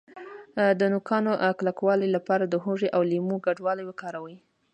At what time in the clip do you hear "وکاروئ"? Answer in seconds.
3.83-4.37